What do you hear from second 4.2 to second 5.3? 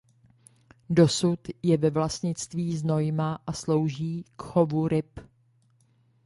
k chovu ryb.